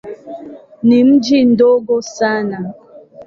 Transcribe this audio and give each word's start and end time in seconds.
Ni 0.83 1.03
mji 1.03 1.45
mdogo 1.45 2.01
sana. 2.01 2.73